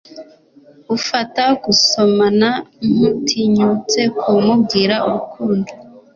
[0.95, 2.49] ufata gusomana
[2.91, 5.71] nkutinyutse ku mubwira urukundo